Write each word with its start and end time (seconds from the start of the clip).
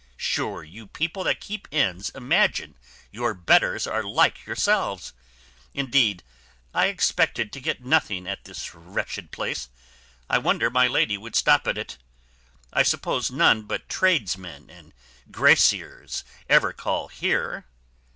Sure 0.17 0.63
you 0.63 0.87
people 0.87 1.23
that 1.25 1.39
keep 1.39 1.67
inns 1.69 2.09
imagine 2.15 2.75
your 3.11 3.35
betters 3.35 3.85
are 3.85 4.01
like 4.01 4.47
yourselves. 4.47 5.13
Indeed, 5.75 6.23
I 6.73 6.87
expected 6.87 7.53
to 7.53 7.59
get 7.61 7.85
nothing 7.85 8.25
at 8.25 8.45
this 8.45 8.73
wretched 8.73 9.29
place. 9.29 9.69
I 10.27 10.39
wonder 10.39 10.71
my 10.71 10.87
lady 10.87 11.19
would 11.19 11.35
stop 11.35 11.67
at 11.67 11.77
it. 11.77 11.99
I 12.73 12.81
suppose 12.81 13.29
none 13.29 13.61
but 13.65 13.87
tradesmen 13.89 14.71
and 14.71 14.91
grasiers 15.29 16.23
ever 16.49 16.73
call 16.73 17.09
here." 17.09 17.67